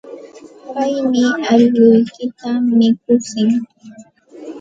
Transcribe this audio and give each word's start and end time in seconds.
Paymi 0.73 1.25
allquykita 1.53 2.49
mikutsin. 2.77 3.49